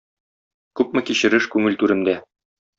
[0.81, 2.19] Күпме кичереш күңел түремдә!